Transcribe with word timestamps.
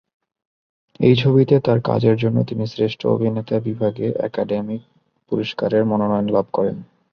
এই 0.99 1.15
ছবিতে 1.15 1.55
তার 1.59 1.79
কাজের 1.81 2.15
জন্য 2.17 2.37
তিনি 2.43 2.63
শ্রেষ্ঠ 2.67 3.01
অভিনেতা 3.07 3.55
বিভাগে 3.59 4.07
একাডেমি 4.19 4.77
পুরস্কারের 5.31 5.83
মনোনয়ন 5.85 6.27
লাভ 6.29 6.45
করেন। 6.53 6.77